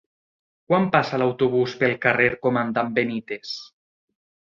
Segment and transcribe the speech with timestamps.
[0.71, 3.57] Quan passa l'autobús pel carrer Comandant Benítez?